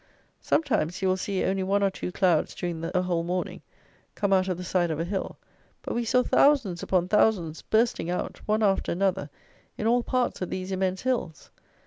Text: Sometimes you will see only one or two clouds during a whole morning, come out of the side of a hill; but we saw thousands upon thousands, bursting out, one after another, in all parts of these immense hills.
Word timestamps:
Sometimes 0.39 0.99
you 1.03 1.07
will 1.07 1.15
see 1.15 1.43
only 1.45 1.61
one 1.61 1.83
or 1.83 1.91
two 1.91 2.11
clouds 2.11 2.55
during 2.55 2.83
a 2.91 3.03
whole 3.03 3.21
morning, 3.23 3.61
come 4.15 4.33
out 4.33 4.47
of 4.47 4.57
the 4.57 4.63
side 4.63 4.89
of 4.89 4.99
a 4.99 5.05
hill; 5.05 5.37
but 5.83 5.93
we 5.93 6.03
saw 6.05 6.23
thousands 6.23 6.81
upon 6.81 7.07
thousands, 7.07 7.61
bursting 7.61 8.09
out, 8.09 8.41
one 8.47 8.63
after 8.63 8.91
another, 8.91 9.29
in 9.77 9.85
all 9.85 10.01
parts 10.01 10.41
of 10.41 10.49
these 10.49 10.71
immense 10.71 11.03
hills. 11.03 11.51